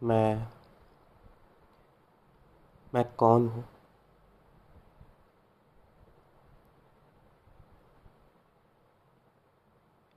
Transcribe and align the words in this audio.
मैं 0.00 0.46
मैं 2.92 3.04
कौन 3.18 3.48
हूँ? 3.48 3.64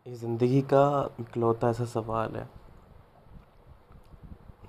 ये 0.06 0.16
ज़िंदगी 0.16 0.62
का 0.74 1.10
इकलौता 1.20 1.70
ऐसा 1.70 1.86
सवाल 1.86 2.36
है, 2.36 2.48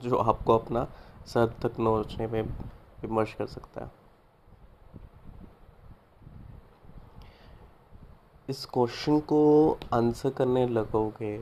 जो 0.02 0.16
आपको 0.16 0.58
अपना 0.58 0.86
सर 1.26 1.54
तक 1.62 1.80
नोचने 1.80 2.26
में 2.26 2.42
विमर्श 2.42 3.34
कर 3.34 3.46
सकता 3.46 3.84
है। 3.84 3.90
इस 8.48 8.64
क्वेश्चन 8.64 9.18
को 9.20 9.78
आंसर 9.94 10.30
करने 10.30 10.66
लगोगे 10.68 11.36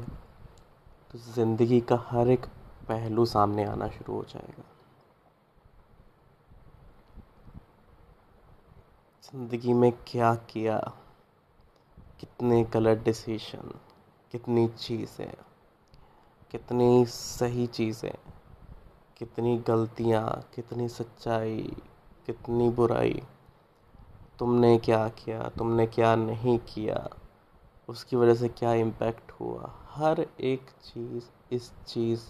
तो 1.12 1.18
ज़िंदगी 1.34 1.80
का 1.80 1.96
हर 2.08 2.28
एक 2.30 2.46
पहलू 2.89 3.27
सामने 3.27 3.65
आना 3.65 3.88
शुरू 3.88 4.15
हो 4.15 4.24
जाएगा। 4.24 4.65
ज़िंदगी 9.23 9.73
में 9.73 9.92
क्या 9.92 10.34
किया? 10.34 10.93
कितने 12.20 12.65
गलत 12.65 12.98
डिसीशन 12.98 13.74
कितनी 14.32 14.69
चीज़ें? 14.69 15.34
कितनी 16.51 17.06
सही 17.06 17.66
चीज़ें? 17.66 18.19
कितनी 19.16 19.59
गलतियाँ? 19.59 20.48
कितनी 20.55 20.88
सच्चाई? 20.88 21.77
कितनी 22.27 22.70
बुराई? 22.70 23.23
तुमने 24.38 24.79
क्या 24.79 25.09
किया? 25.09 25.48
तुमने 25.48 25.87
क्या 25.87 26.16
नहीं 26.16 26.59
किया? 26.59 27.09
उसकी 27.88 28.16
वजह 28.16 28.34
से 28.34 28.48
क्या 28.48 28.73
इम्पैक्ट 28.73 29.32
हुआ? 29.32 29.74
हर 29.91 30.27
एक 30.41 30.70
चीज़ 30.70 31.55
इस 31.55 31.73
चीज़ 31.87 32.20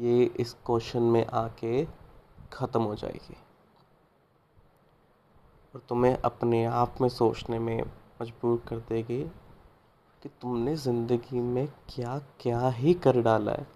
ये 0.00 0.24
इस 0.40 0.52
क्वेश्चन 0.66 1.02
में 1.02 1.24
आके 1.26 1.84
ख़त्म 2.52 2.82
हो 2.82 2.94
जाएगी। 2.94 3.36
और 5.74 5.82
तुम्हें 5.88 6.16
अपने 6.16 6.64
आप 6.64 7.00
में 7.00 7.08
सोचने 7.08 7.58
में 7.58 7.82
मजबूर 8.22 8.62
कर 8.68 8.76
देगी 8.88 9.22
कि 10.22 10.28
तुमने 10.40 10.76
ज़िंदगी 10.76 11.40
में 11.40 11.66
क्या 11.88 12.18
क्या 12.40 12.68
ही 12.68 12.94
कर 12.94 13.20
डाला 13.22 13.52
है। 13.52 13.66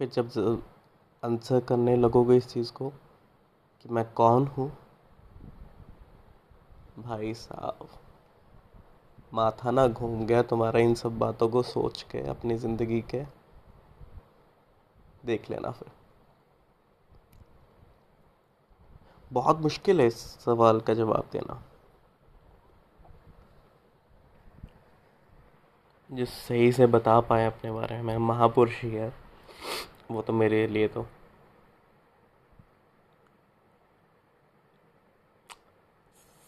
फिर 0.00 0.08
जब 0.08 0.62
आंसर 1.22 1.60
करने 1.60 1.96
लगोगे 1.96 2.36
इस 2.36 2.48
चीज़ 2.48 2.72
को 2.72 2.88
कि 3.84 3.88
मैं 3.88 4.04
कौन 4.12 4.46
हूँ? 4.46 4.70
भाई 6.98 7.34
साहब। 7.34 7.88
माथा 9.32 9.70
ना 9.70 9.86
घूम 9.88 10.24
गया 10.26 10.42
तुम्हारा 10.42 10.80
इन 10.80 10.94
सब 10.94 11.18
बातों 11.18 11.48
को 11.48 11.62
सोच 11.62 12.02
के, 12.02 12.20
अपनी 12.28 12.56
ज़िंदगी 12.56 13.00
के। 13.10 13.22
देख 15.26 15.50
लेना 15.50 15.70
फिर। 15.70 15.90
बहुत 19.30 19.60
मुश्किल 19.60 20.00
है 20.00 20.06
इस 20.06 20.16
सवाल 20.40 20.80
का 20.80 20.94
जवाब 20.94 21.28
देना। 21.32 21.62
जो 26.10 26.24
सही 26.24 26.72
से 26.72 26.86
बता 26.86 27.20
पाए 27.20 27.46
अपने 27.46 27.70
बारे 27.70 28.00
में, 28.02 28.16
महापुरुष 28.18 28.82
ही 28.82 28.90
है। 28.90 29.12
वो 30.10 30.22
तो 30.22 30.32
मेरे 30.32 30.66
लिए 30.66 30.88
तो। 30.88 31.06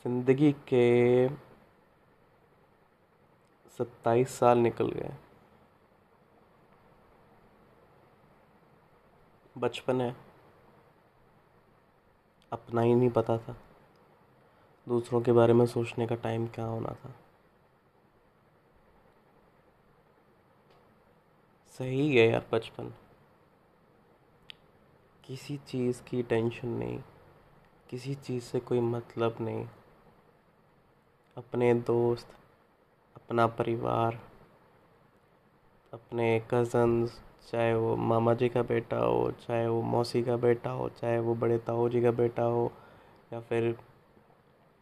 ज़िंदगी 0.04 0.52
के 0.68 1.26
सत्ताईस 3.78 4.38
साल 4.38 4.58
निकल 4.58 4.90
गए। 4.90 5.14
बचपन 9.58 10.00
है। 10.00 10.16
अपना 12.52 12.80
ही 12.80 12.94
नहीं 12.94 13.10
पता 13.10 13.38
था। 13.38 13.56
दूसरों 14.88 15.20
के 15.20 15.32
बारे 15.32 15.52
में 15.52 15.66
सोचने 15.66 16.06
का 16.06 16.14
टाइम 16.14 16.46
क्या 16.46 16.64
होना 16.64 16.88
था। 16.88 17.14
सही 21.78 22.16
है 22.16 22.28
यार 22.28 22.46
बचपन। 22.52 22.94
किसी 25.24 25.58
चीज़ 25.58 26.02
की 26.02 26.22
टेंशन 26.22 26.68
नहीं। 26.68 27.02
किसी 27.90 28.14
चीज़ 28.14 28.44
से 28.44 28.60
कोई 28.60 28.80
मतलब 28.80 29.36
नहीं। 29.40 29.68
अपने 31.36 31.74
दोस्त 31.74 32.28
अपना 33.16 33.46
परिवार, 33.46 34.18
अपने 35.92 36.38
कज़न्स 36.50 37.20
चाहे 37.50 37.74
वो 37.74 37.94
मामा 37.96 38.34
जी 38.34 38.48
का 38.48 38.62
बेटा 38.62 38.96
हो, 38.96 39.30
चाहे 39.46 39.66
वो 39.68 39.82
मौसी 39.82 40.22
का 40.22 40.36
बेटा 40.36 40.70
हो, 40.70 40.88
चाहे 40.88 41.18
वो 41.18 41.34
बड़े 41.34 41.58
ताऊ 41.58 41.88
जी 41.88 42.02
का 42.02 42.10
बेटा 42.10 42.42
हो, 42.42 42.72
या 43.32 43.40
फिर 43.40 43.76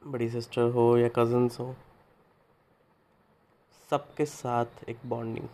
बड़ी 0.02 0.28
सिस्टर 0.30 0.70
हो 0.70 0.96
या 0.98 1.08
कज़न्स 1.08 1.58
हो, 1.60 1.74
सबके 3.90 4.24
साथ 4.26 4.88
एक 4.88 4.98
बॉन्डिंग 5.06 5.48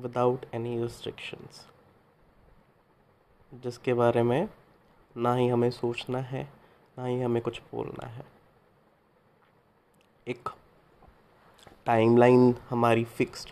विदाउट 0.00 0.46
एनी 0.54 0.80
रिस्ट्रिक्शंस 0.82 1.66
जिसके 3.52 3.94
बारे 3.94 4.22
में 4.22 4.48
ना 5.16 5.34
ही 5.34 5.48
हमें 5.48 5.70
सोचना 5.70 6.18
है, 6.18 6.42
ना 6.98 7.04
ही 7.04 7.20
हमें 7.20 7.42
कुछ 7.42 7.60
बोलना 7.72 8.06
है। 8.06 8.24
एक 10.28 10.48
टाइमलाइन 11.86 12.56
हमारी 12.70 13.04
फिक्स्ड 13.04 13.48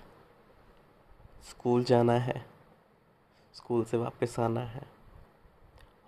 स्कूल 1.43 1.85
जाना 1.85 2.13
है. 2.13 2.47
स्कूल 3.55 3.85
से 3.85 3.97
वापस 3.97 4.41
आना 4.41 4.61
है. 4.61 4.83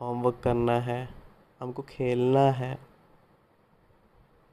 होमवर्क 0.01 0.41
करना 0.45 0.81
है. 0.81 1.15
हमको 1.61 1.83
खेलना 1.83 2.51
है. 2.51 2.75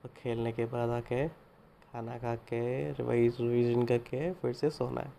और 0.03 0.09
खेलने 0.17 0.51
के 0.51 0.65
बाद 0.65 0.89
आके 0.89 1.27
खाना 1.27 2.17
खा 2.17 2.35
के 2.35 2.91
रिवाइज 2.91 3.37
रिविजन 3.41 3.85
करके 3.85 4.33
फिर 4.33 4.53
से 4.53 4.69
सोना 4.69 5.01
है. 5.01 5.13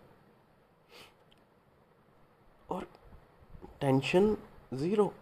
और 2.71 2.87
टेंशन 3.81 4.37
ज़ीरो 4.75 5.15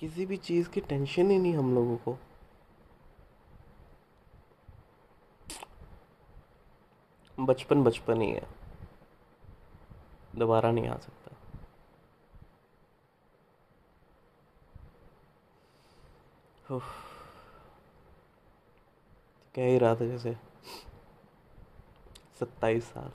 किसी 0.00 0.26
भी 0.26 0.36
चीज़ 0.36 0.68
की 0.68 0.80
टेंशन 0.80 1.30
ही 1.30 1.38
नहीं 1.38 1.54
हम 1.54 1.74
लोगों 1.74 1.96
को. 1.96 2.18
बचपन 7.40 7.82
बचपन 7.84 8.20
ही 8.20 8.30
है। 8.30 8.46
दोबारा 10.36 10.70
नहीं 10.70 10.88
आ 10.88 10.96
सकता। 10.96 11.16
कह 19.54 19.66
ही 19.66 19.78
रहा 19.78 19.94
था 19.94 20.06
जैसे 20.06 20.36
सत्ताईस 22.40 22.84
साल। 22.84 23.10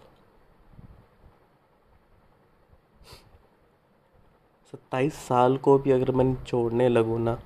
सत्ताईस 4.74 5.16
साल 5.16 5.57
को 5.57 5.78
भी 5.80 5.92
अगर 5.92 6.12
मैं 6.12 6.44
छोड़ने 6.44 6.90
लगूँ 6.90 7.19
ना, 7.19 7.40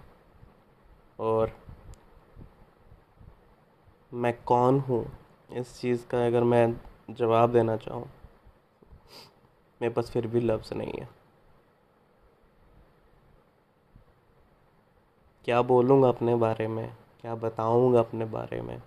और 1.20 1.52
मैं 4.14 4.34
कौन 4.44 4.80
हूँ? 4.80 5.19
इस 5.54 5.82
चीज़ 5.82 6.08
का 6.08 6.26
अगर 6.26 6.44
मैं 6.44 6.76
जवाब 7.10 7.54
देना 7.54 7.78
चाहूँ, 7.78 8.10
मेरे 9.82 9.94
पास 9.94 10.12
फिर 10.12 10.28
भी 10.28 10.40
लफ्ज़ 10.40 10.74
नहीं 10.74 10.94
है। 11.00 11.10
क्या 15.46 15.62
बोलूँगा 15.62 16.10
अपने 16.10 16.36
बारे 16.36 16.68
में? 16.68 16.98
क्या 17.22 17.36
बताऊँगा 17.36 18.00
अपने 18.00 18.26
बारे 18.26 18.62
में? 18.62 18.82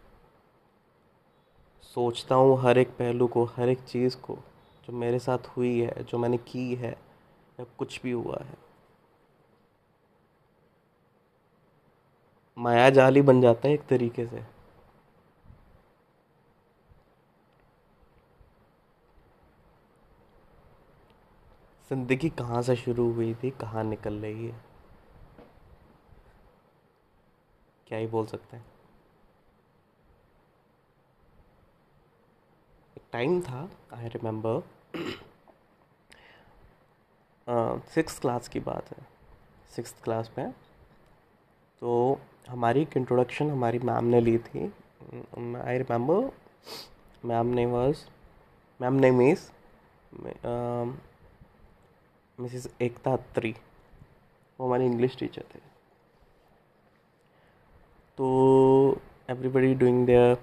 सोचता 1.82 2.35
हूँ 2.35 2.61
हर 2.61 2.79
एक 2.79 2.88
पहलू 2.88 3.26
को, 3.26 3.44
हर 3.44 3.69
एक 3.69 3.81
चीज़ 3.81 4.17
को, 4.17 4.35
जो 4.87 4.93
मेरे 4.93 5.19
साथ 5.19 5.38
हुई 5.38 5.81
है, 5.81 6.05
जो 6.05 6.19
मैंने 6.19 6.37
की 6.37 6.75
है, 6.75 6.93
या 7.61 7.67
कुछ 7.79 8.03
भी 8.03 8.11
हुआ 8.11 8.38
है। 8.41 8.55
माया 12.59 12.91
जाल 12.91 13.23
बन 13.23 13.41
जाता 13.41 13.69
है 13.69 13.75
एक 13.75 13.87
तरीके 13.87 14.26
से। 14.26 14.62
ज़िंदगी 21.93 22.29
कहाँ 22.31 22.61
से 22.62 22.75
शुरू 22.77 23.11
हुई 23.12 23.35
थी, 23.35 23.49
कहाँ 23.50 23.83
निकल 23.85 24.15
रही 24.15 24.47
है? 24.47 24.61
क्या 27.87 27.99
ही 27.99 28.06
बोल 28.06 28.27
सकते 28.27 28.56
हैं। 28.56 28.65
एक 32.97 33.03
टाइम 33.12 33.41
था 33.41 33.69
आई 33.94 34.09
रिमेम्बर 34.09 34.62
सिक्स 37.95 38.19
क्लास 38.19 38.49
की 38.49 38.61
बात 38.62 38.91
है। 38.91 39.06
सिक्स 39.77 39.95
क्लास 40.05 40.31
में। 40.38 40.50
तो 41.83 42.19
हमारी 42.49 42.83
एक 42.83 42.97
इंट्रोडक्शन 42.97 43.50
हमारी 43.50 43.79
मैम 43.81 44.05
ने 44.05 44.21
ली 44.21 44.38
थी। 44.41 44.65
आई 44.65 45.79
रिमेम्बर 45.79 46.31
मैम 47.25 47.55
ने 47.55 47.67
was 47.69 48.06
ma'am 48.81 48.95
name 48.97 49.23
is 49.23 49.49
missus 52.43 52.67
Ekta 52.83 53.12
Atri 53.12 53.55
वो 54.59 54.67
हमारे 54.67 54.87
इंग्लिश 54.87 55.17
टीचर 55.19 55.44
थे। 55.55 55.59
तो 58.19 58.99
एवरीबडी 59.31 59.75
डूइंग 59.75 60.05
देयर 60.06 60.37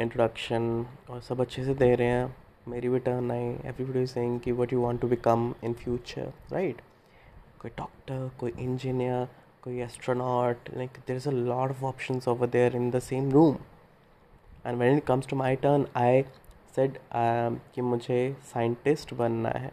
इंट्रोडक्शन 0.00 0.86
और 1.10 1.20
सब 1.20 1.40
अच्छे 1.40 1.64
से 1.64 1.74
दे 1.74 1.94
रहे 1.94 2.08
हैं। 2.08 2.34
मेरी 2.68 2.88
भी 2.88 2.98
टर्न 2.98 3.30
आई। 3.30 3.48
एवरीबडी 3.68 4.06
सेइंग 4.06 4.38
कि 4.40 4.52
what 4.52 4.72
you 4.72 4.80
want 4.82 5.00
to 5.00 5.08
become 5.08 5.54
in 5.64 5.74
future 5.74 6.32
right 6.52 6.80
कोई 7.60 7.70
डॉक्टर 7.78 8.30
कोई 8.40 8.52
इंजीनियर 8.58 9.28
कोई 9.62 9.80
astronaut 9.80 10.68
like 10.76 10.98
there 11.06 11.16
is 11.16 11.28
a 11.28 11.32
lot 11.32 11.70
of 11.70 11.84
option 11.84 12.20
over 12.28 12.46
there 12.48 12.76
in 12.76 12.90
the 12.90 12.98
same 13.02 13.30
room 13.32 13.56
and 14.66 14.78
when 14.78 14.96
it 14.96 15.04
comes 15.04 15.26
to 15.28 15.36
my 15.36 15.56
turn 15.56 15.86
I 15.96 16.22
said 16.76 16.98
कि 17.74 17.82
मुझे 17.82 18.36
scientist 18.52 19.14
बनना 19.14 19.48
है। 19.48 19.72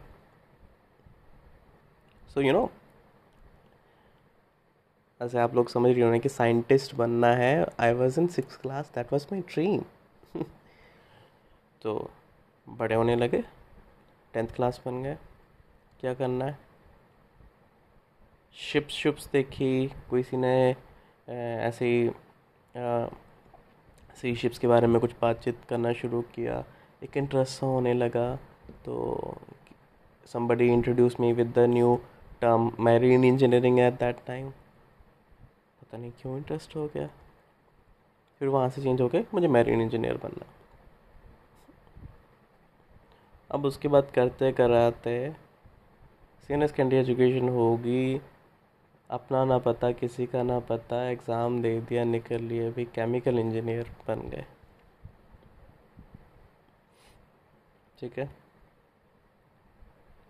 so 2.33 2.41
you 2.41 2.51
know 2.53 2.69
ऐसे 5.21 5.39
आप 5.39 5.55
लोग 5.55 5.69
समझ 5.69 5.89
रहे 5.91 6.09
हो 6.09 6.19
कि 6.19 6.29
साइंटिस्ट 6.29 6.93
बनना 6.95 7.27
है 7.35 7.65
I 7.79 7.93
was 7.93 8.19
in 8.19 8.27
six 8.27 8.57
class 8.57 8.91
that 8.95 9.11
was 9.13 9.25
my 9.31 9.41
dream 9.53 9.81
तो 11.81 12.09
बड़े 12.67 12.95
होने 12.95 13.15
लगे 13.15 13.43
टेंथ 14.33 14.47
क्लास 14.47 14.81
बन 14.85 15.01
गए। 15.03 15.17
क्या 15.99 16.13
करना 16.13 16.45
है? 16.45 16.57
शिप्स 18.53 18.93
शिप्स 18.93 19.27
देखी, 19.31 19.87
कोई 20.09 20.23
सी 20.23 20.37
ने 20.37 20.75
ऐसे 21.27 21.85
ही 21.85 22.11
सी 24.21 24.35
शिप्स 24.35 24.59
के 24.59 24.67
बारे 24.67 24.87
में 24.87 24.99
कुछ 25.01 25.15
बातचीत 25.21 25.59
करना 25.69 25.93
शुरू 25.93 26.21
किया। 26.35 26.63
एक 27.03 27.17
इंटरेस्ट 27.17 27.61
होने 27.63 27.93
लगा 27.93 28.35
तो 28.85 29.37
somebody 30.27 30.69
introduced 30.69 31.19
me 31.19 31.33
with 31.33 31.53
the 31.53 31.67
new 31.67 31.91
term 32.41 32.71
marine 32.79 33.25
engineering 33.25 33.79
at 33.81 33.99
that 34.03 34.25
time. 34.29 34.51
पता 35.81 35.97
नहीं 35.97 36.11
क्यों 36.21 36.37
इंटरेस्ट 36.37 36.75
हो 36.75 36.85
गया। 36.93 37.07
फिर 38.41 38.49
वहाँ 38.49 38.69
से 38.69 38.81
चेंज 38.81 39.01
हो 39.01 39.07
गया 39.07 39.23
मुझे 39.33 39.47
मैरीन 39.47 39.81
इंजीनियर 39.81 40.17
बनना 40.17 40.45
अब 43.51 43.65
उसके 43.65 43.87
बाद 43.87 44.11
करते 44.15 44.51
कराते 44.51 45.15
सीनियर 46.43 46.67
सेकेंडरी 46.67 46.97
एजुकेशन 46.97 47.49
होगी। 47.49 48.21
अपना 49.09 49.43
ना 49.45 49.57
पता, 49.59 49.91
किसी 49.91 50.25
का 50.25 50.43
ना 50.43 50.59
पता 50.69 51.03
एग्ज़ाम 51.09 51.61
दे 51.61 51.79
दिया, 51.81 52.03
निकल 52.03 52.43
लिए 52.43 52.67
अभी 52.67 52.85
केमिकल 52.95 53.39
इंजीनियर 53.39 53.91
बन 54.07 54.21
गए। 54.29 54.45
ठीक 57.99 58.17
है? 58.19 58.29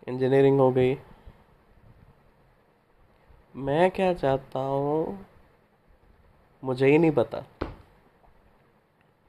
इंजीनियरिंग 0.08 0.60
हो 0.60 0.72
गई। 0.72 0.98
मैं 3.56 3.92
क्या 3.92 4.13
चाहता 4.13 4.59
हूँ, 4.59 5.25
मुझे 6.63 6.88
ही 6.88 6.98
नहीं 6.98 7.12
पता। 7.12 7.44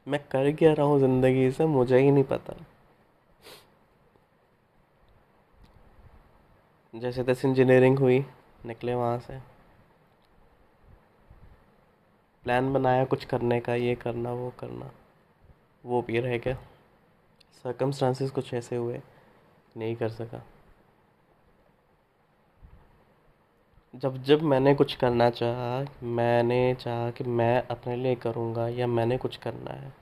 मैं 0.07 0.21
कर 0.29 0.53
क्या 0.53 0.73
रहा 0.73 0.87
हूँ 0.87 0.99
ज़िंदगी 1.01 1.51
से, 1.51 1.67
मुझे 1.67 1.99
ही 1.99 2.11
नहीं 2.11 2.25
पता। 2.25 2.55
जैसे 6.95 7.25
तैसे 7.25 7.49
इंजीनियरिंग 7.49 7.99
हुई, 7.99 8.25
निकले 8.67 8.95
वहाँ 8.95 9.19
से। 9.19 9.39
प्लान 12.45 12.73
बनाया 12.73 13.05
कुछ 13.05 13.25
करने 13.25 13.61
का, 13.61 13.75
ये 13.75 13.95
करना, 13.95 14.33
वो 14.33 14.53
करना, 14.61 14.91
वो 15.85 16.03
भी 16.03 16.21
रह 16.21 16.39
गया। 16.39 16.55
सरकमस्टांसिस 17.65 18.31
कुछ 18.31 18.55
ऐसे 18.55 18.77
हुए, 18.77 19.01
नहीं 19.77 19.97
कर 19.97 20.09
सका। 20.09 20.43
जब 23.95 24.23
जब 24.23 24.43
मैंने 24.43 24.75
कुछ 24.75 24.95
करना 24.95 25.31
चाहा, 25.31 25.85
मैंने 26.03 26.75
चाहा 26.75 27.11
कि 27.11 27.25
मैं 27.25 27.63
अपने 27.63 27.97
लिए 27.97 28.15
करूँगा 28.15 28.69
या 28.69 28.87
मैंने 28.87 29.19
कुछ 29.19 29.37
करना 29.37 29.71
है। 29.71 29.93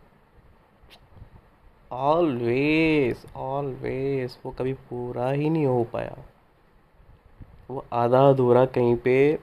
ऑलवेज 1.93 3.27
ऑलवेज 3.37 4.39
वो 4.45 4.53
कभी 4.53 4.73
पूरा 4.73 5.31
ही 5.31 5.51
नहीं 5.51 5.67
हो 5.67 5.85
पाया। 5.85 6.17
वो 7.71 7.85
आधा 7.93 8.29
अधूरा 8.29 8.65
कहीं 8.67 8.97
पे 8.97 9.39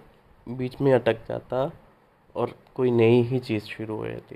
बीच 0.47 0.81
में 0.81 0.93
अटक 0.93 1.27
जाता 1.29 1.71
और 2.35 2.55
कोई 2.75 2.91
नई 2.91 3.21
ही 3.21 3.39
चीज़ 3.39 3.63
शुरू 3.63 3.95
हो 3.95 4.07
जाती। 4.07 4.35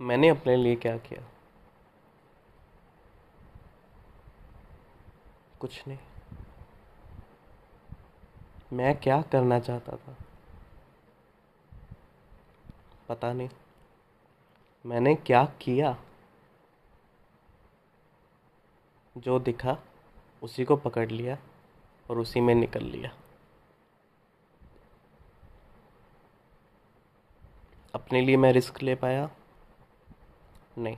मैंने 0.00 0.28
अपने 0.28 0.56
लिए 0.56 0.76
क्या 0.76 0.96
किया? 0.96 1.31
कुछ 5.62 5.88
नहीं। 5.88 5.98
मैं 8.72 9.00
क्या 9.00 9.22
करना 9.22 9.60
चाहता 9.60 9.96
था? 9.96 10.16
पता 13.08 13.32
नहीं। 13.32 13.48
मैंने 14.86 15.14
क्या 15.14 15.44
किया? 15.44 16.04
जो 19.16 19.38
दिखा, 19.38 19.78
उसी 20.42 20.64
को 20.64 20.76
पकड़ 20.76 21.10
लिया 21.10 21.38
और 22.10 22.18
उसी 22.18 22.40
में 22.40 22.54
निकल 22.54 22.82
लिया। 22.82 23.10
अपने 27.94 28.20
लिए 28.20 28.36
मैं 28.36 28.52
रिस्क 28.52 28.82
ले 28.82 28.94
पाया? 28.94 29.30
नहीं। 30.78 30.96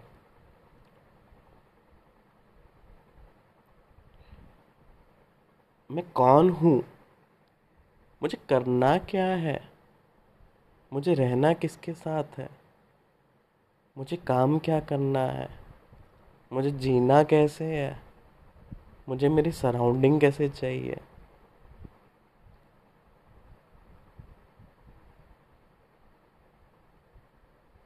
मैं 5.94 6.10
कौन 6.10 6.50
हूँ? 6.50 6.84
मुझे 8.22 8.38
करना 8.48 8.98
क्या 8.98 9.26
है? 9.26 9.68
मुझे 10.92 11.14
रहना 11.14 11.52
किसके 11.52 11.92
साथ 11.92 12.24
है? 12.38 12.48
मुझे 13.98 14.16
काम 14.16 14.58
क्या 14.58 14.80
करना 14.80 15.20
है? 15.20 15.48
मुझे 16.52 16.70
जीना 16.70 17.22
कैसे 17.22 17.64
है? 17.64 18.02
मुझे 19.08 19.28
मेरी 19.28 19.52
सराउंडिंग 19.52 20.20
कैसे 20.20 20.48
चाहिए? 20.48 21.00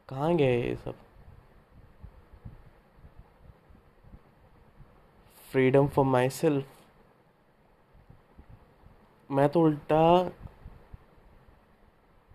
कहाँ 0.09 0.37
गए 0.37 0.63
ये 0.63 0.77
सब? 0.77 0.95
फ्रीडम 5.51 5.89
फॉर 5.89 6.05
माई 6.05 6.29
सेल्फ 6.29 6.78
मैं 9.31 9.49
तो 9.49 9.61
उल्टा 9.61 10.31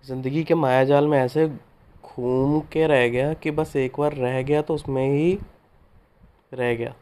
ज़िंदगी 0.06 0.44
के 0.44 0.56
मायाजाल 0.56 1.08
में 1.08 1.18
ऐसे 1.20 1.48
घूम 1.48 2.60
के 2.74 2.88
रह 2.88 3.08
गया 3.10 3.34
कि 3.34 3.52
बस 3.52 3.76
एक 3.76 4.00
बार 4.00 4.14
रह 4.14 4.42
गया 4.42 4.62
तो 4.62 4.74
उसमें 4.76 5.06
ही 5.06 5.38
रह 6.54 6.76
गया। 6.76 6.94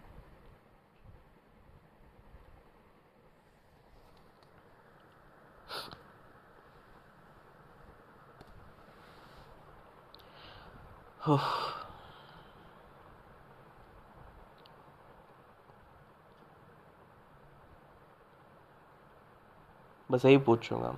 बस 20.11 20.25
यही 20.25 20.37
पूछूँगा। 20.37 20.95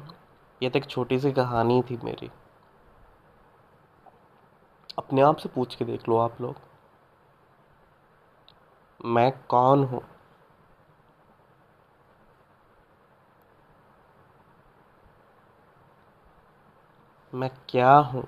ये 0.63 0.69
तो 0.69 0.79
एक 0.79 0.85
छोटी 0.85 1.19
सी 1.19 1.31
कहानी 1.31 1.81
थी 1.81 1.97
मेरी। 2.03 2.31
अपने 4.97 5.21
आप 5.21 5.37
से 5.37 5.49
पूछ 5.49 5.75
के 5.75 5.85
देख 5.85 6.09
लो 6.09 6.17
आप 6.17 6.41
लोग। 6.41 6.55
मैं 9.05 9.31
कौन 9.47 9.83
हूँ? 9.83 10.01
मैं 17.33 17.49
क्या 17.69 17.95
हूँ? 17.95 18.27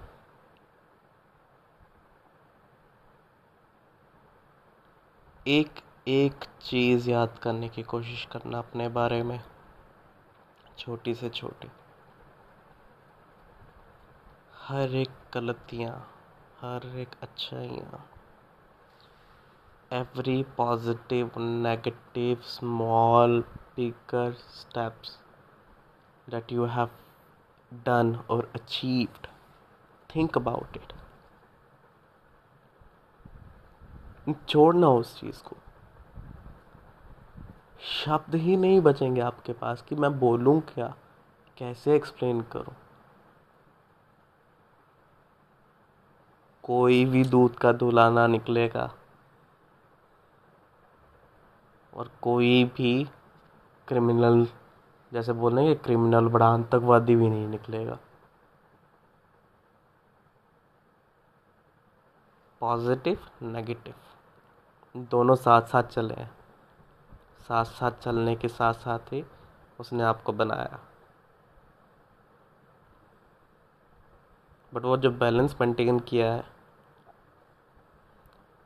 एक 5.48 5.70
एक 6.08 6.34
चीज़ 6.62 7.10
याद 7.10 7.40
करने 7.44 7.70
की 7.70 7.84
कोशिश 7.84 8.28
करना 8.32 8.58
अपने 8.58 8.90
बारे 8.90 9.24
में। 9.24 9.55
छोटी 10.80 11.14
से 11.16 11.30
छोटी। 11.30 11.68
हर 14.58 14.96
एक 14.96 15.10
गलतियाँ, 15.34 15.96
हर 16.62 16.88
एक 16.98 17.10
अच्छाइयाँ 17.24 18.06
every 19.92 20.42
positive 20.58 21.32
negative 21.40 22.42
small 22.44 23.40
bigger 23.76 24.34
steps 24.34 25.18
that 26.28 26.52
you 26.52 26.66
have 26.66 26.90
done 27.72 28.16
और 28.30 28.52
अचीव्ड 28.56 29.28
थिंक 30.10 30.38
अबाउट 30.38 30.78
इट 30.78 30.94
छोड़ना 34.50 34.88
उस 34.90 35.20
चीज़ 35.20 35.44
को। 35.44 35.56
शब्द 37.80 38.36
ही 38.36 38.58
नहीं 38.58 38.82
बचेंगे 38.82 39.22
आपके 39.22 39.54
पास 39.54 39.82
कि 39.82 39.96
मैं 39.96 40.20
बोलूँ 40.20 40.62
क्या? 40.62 40.96
कैसे 41.58 41.96
एक्सप्लेन 41.96 42.42
करूँ? 42.42 42.76
कोई 46.64 47.06
भी 47.06 47.24
दूध 47.24 47.56
का 47.56 47.72
दुलाना 47.72 48.28
निकलेगा। 48.28 48.94
और 51.94 52.12
कोई 52.22 52.64
भी 52.64 53.10
क्रिमिनल 53.88 54.48
जैसे 55.14 55.34
बोल 55.34 55.56
रहे 55.56 55.76
क्रिमिनल 55.76 56.28
बड़ा 56.28 56.48
आतंकवादी 56.48 57.16
भी 57.16 57.30
नहीं 57.30 57.48
निकलेगा। 57.48 57.98
पॉजिटिव 62.62 63.20
नेगेटिव 63.42 63.94
दोनों 64.98 65.36
साथ 65.36 65.62
साथ 65.62 65.84
चले 65.84 66.14
हैं। 66.14 66.45
साथ 67.46 67.66
साथ 67.66 67.92
चलने 68.02 68.36
के 68.36 68.48
साथ 68.48 68.74
साथ 68.74 69.14
ही 69.14 69.24
उसने 69.80 70.04
आपको 70.04 70.34
बनाया। 70.34 70.80
बट 74.74 74.84
वो 74.84 74.98
जो 74.98 75.12
बैलेंस 75.14 75.56
मेंटेन 75.62 76.00
किया 76.00 76.32
है, 76.34 76.44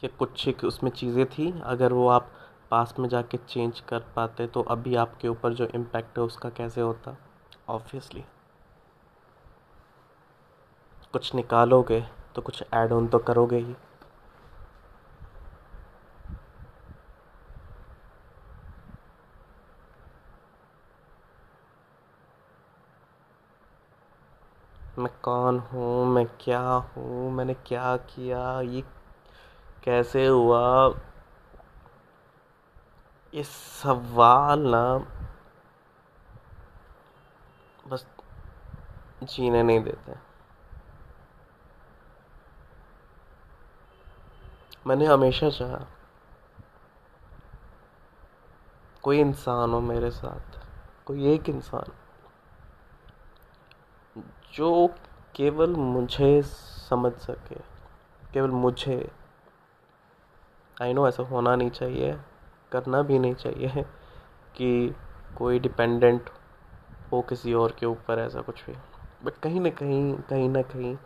कि 0.03 0.07
कुछ 0.09 0.47
एक 0.47 0.63
उसमें 0.63 0.91
चीज़ें 0.91 1.25
थी, 1.27 1.51
अगर 1.63 1.93
वो 1.93 2.07
आप 2.09 2.31
पास 2.71 2.93
में 2.99 3.07
जाके 3.09 3.37
चेंज 3.39 3.79
कर 3.79 3.99
पाते 4.15 4.47
तो 4.47 4.61
अभी 4.69 4.95
आपके 4.95 5.27
ऊपर 5.27 5.53
जो 5.53 5.67
इम्पैक्ट 5.75 6.17
है 6.17 6.23
उसका 6.23 6.49
कैसे 6.49 6.81
होता? 6.81 7.15
ऑब्वियसली 7.69 8.23
कुछ 11.13 11.33
निकालोगे 11.35 12.01
तो 12.35 12.41
कुछ 12.41 12.63
ऐड 12.73 12.91
ऑन 12.91 13.07
तो 13.07 13.19
करोगे 13.19 13.57
ही। 13.57 13.75
मैं 24.99 25.11
कौन 25.21 25.59
हूँ? 25.59 26.05
मैं 26.05 26.25
क्या 26.25 26.61
हूँ? 26.61 27.31
मैंने 27.31 27.53
क्या 27.53 27.97
किया? 27.97 28.61
ये 28.61 28.81
कैसे 29.83 30.27
हुआ? 30.27 30.93
ये 33.33 33.43
सवाल 33.43 34.59
ना 34.59 34.97
बस 37.87 38.05
जीने 39.23 39.63
नहीं 39.63 39.79
देते। 39.79 40.13
मैंने 44.87 45.05
हमेशा 45.05 45.49
चाहा, 45.49 45.85
कोई 49.03 49.19
इंसान 49.19 49.69
हो 49.69 49.79
मेरे 49.79 50.11
साथ, 50.11 50.59
कोई 51.05 51.33
एक 51.33 51.49
इंसान 51.49 51.91
जो 54.53 54.95
केवल 55.35 55.69
मुझे 55.69 56.41
समझ 56.89 57.13
सके, 57.13 57.55
केवल 58.33 58.49
मुझे। 58.49 59.11
आई 60.81 60.93
नो 60.93 61.07
ऐसा 61.07 61.23
होना 61.23 61.55
नहीं 61.55 61.69
चाहिए, 61.69 62.19
करना 62.71 63.01
भी 63.01 63.19
नहीं 63.19 63.35
चाहिए 63.35 63.85
कि 64.55 64.95
कोई 65.37 65.59
डिपेंडेंट 65.59 66.29
हो 67.11 67.21
किसी 67.21 67.53
और 67.53 67.71
के 67.71 67.85
ऊपर, 67.85 68.19
ऐसा 68.19 68.41
कुछ 68.41 68.65
भी। 68.65 68.73
बट 69.23 69.33
कहीं 69.33 69.59
ना 69.59 69.69
कहीं 69.69 70.15
कहीं 70.15 70.49
ना 70.49 70.61
कहीं 70.61 70.97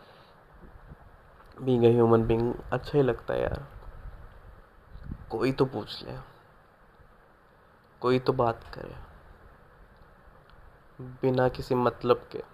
बींग 1.62 1.84
ह्यूमन 1.84 2.26
बींग 2.26 2.54
अच्छा 2.72 2.92
ही 2.94 3.02
लगता 3.02 3.34
है 3.34 3.42
यार। 3.42 3.66
कोई 5.30 5.52
तो 5.52 5.64
पूछ 5.64 6.04
ले। 6.04 6.18
कोई 8.00 8.18
तो 8.18 8.32
बात 8.32 8.60
करे। 8.74 8.94
बिना 11.00 11.48
किसी 11.48 11.74
मतलब 11.74 12.28
के। 12.32 12.53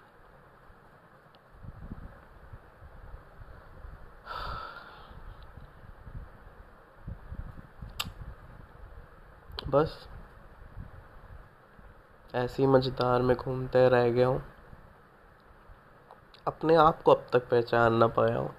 बस 9.69 10.07
ऐसी 12.35 12.67
मझदार 12.67 13.21
में 13.21 13.37
घूमते 13.37 13.89
रह 13.89 14.09
गया 14.09 14.27
हूँ। 14.27 14.43
अपने 16.47 16.75
आप 16.75 17.01
को 17.01 17.11
अब 17.11 17.27
तक 17.33 17.49
पहचान 17.49 17.93
ना 17.93 18.07
पाया 18.07 18.37
हूँ। 18.37 18.55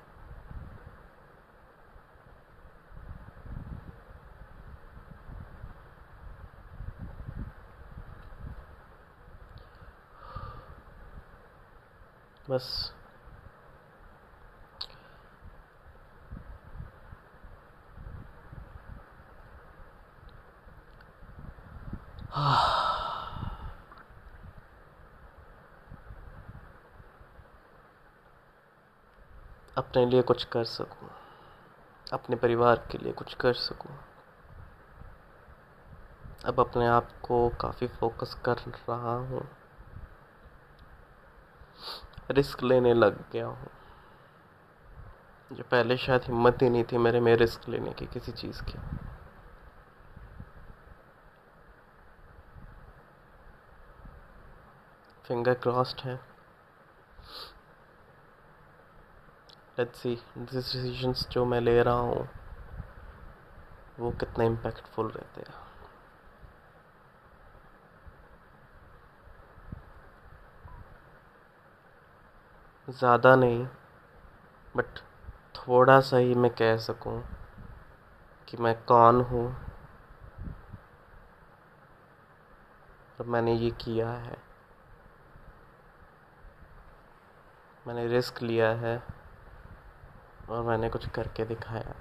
बस 12.50 12.91
अपने 29.76 30.06
लिए 30.06 30.22
कुछ 30.22 30.44
कर 30.44 30.64
सकूँ। 30.64 31.10
अपने 32.12 32.36
परिवार 32.36 32.88
के 32.90 32.98
लिए 32.98 33.12
कुछ 33.12 33.34
कर 33.34 33.52
सकूँ। 33.52 33.96
अब 36.44 36.60
अपने 36.60 36.86
आप 36.86 37.08
को 37.22 37.48
काफ़ी 37.48 37.86
फोकस 37.86 38.36
कर 38.44 38.56
रहा 38.58 39.14
हूँ। 39.14 39.48
रिस्क 42.30 42.62
लेने 42.62 42.94
लग 42.94 43.30
गया 43.32 43.46
हूँ। 43.46 43.70
जो 45.52 45.64
पहले 45.64 45.96
शायद 45.96 46.22
हिम्मत 46.22 46.58
ही 46.62 46.70
नहीं 46.70 46.84
थी 46.84 46.98
मेरे 46.98 47.20
में 47.20 47.36
रिस्क 47.36 47.68
लेने 47.68 47.90
की 47.90 48.06
किसी 48.06 48.32
चीज़ 48.32 48.62
की। 48.62 48.78
फिंगर 55.24 55.54
क्रॉस्ड 55.54 56.00
है। 56.00 56.14
लेट्स 59.78 59.98
सी 59.98 60.14
डिसीजंस 60.38 61.28
जो 61.32 61.44
मैं 61.44 61.60
ले 61.60 61.82
रहा 61.82 61.94
हूँ, 61.94 62.28
वो 64.00 64.10
कितने 64.10 64.46
इम्पैक्टफुल 64.46 65.10
रहते 65.10 65.40
हैं। 65.40 65.60
ज़्यादा 72.88 73.36
नहीं 73.36 73.66
बट 74.76 74.98
थोड़ा 75.56 76.00
सा 76.00 76.16
ही 76.16 76.34
मैं 76.34 76.50
कह 76.50 76.76
सकूँ 76.76 77.22
कि 78.48 78.56
मैं 78.56 78.74
कौन 78.84 79.20
हूँ। 79.20 79.46
और 83.20 83.26
मैंने 83.26 83.54
ये 83.54 83.70
किया 83.70 84.10
है। 84.10 84.51
मैंने 87.86 88.06
रिस्क 88.06 88.42
लिया 88.42 88.70
है 88.74 89.02
और 90.48 90.62
मैंने 90.64 90.88
कुछ 90.88 91.08
करके 91.08 91.44
दिखाया 91.44 91.94